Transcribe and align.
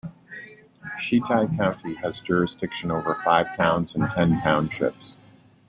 Shitai 0.99 1.55
County 1.55 1.93
has 2.01 2.21
jurisdiction 2.21 2.89
over 2.89 3.21
five 3.23 3.55
towns 3.55 3.93
and 3.93 4.09
ten 4.09 4.41
townships. 4.41 5.15